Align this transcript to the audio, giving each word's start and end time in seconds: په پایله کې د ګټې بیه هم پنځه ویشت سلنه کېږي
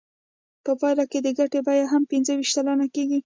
په 0.65 0.71
پایله 0.79 1.03
کې 1.11 1.19
د 1.21 1.27
ګټې 1.39 1.59
بیه 1.67 1.85
هم 1.91 2.03
پنځه 2.11 2.31
ویشت 2.35 2.53
سلنه 2.57 2.87
کېږي 2.95 3.19